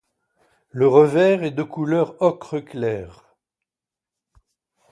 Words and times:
Le 0.71 0.87
revers 0.87 1.43
est 1.43 1.51
de 1.51 1.61
couleur 1.61 2.19
ocre 2.23 2.57
clair. 2.59 3.35